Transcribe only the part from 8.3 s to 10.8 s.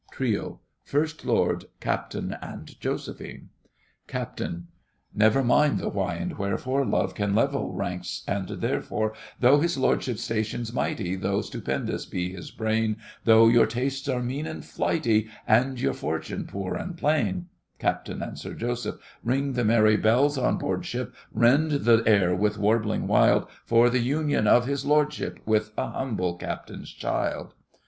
therefore, Though his lordship's station's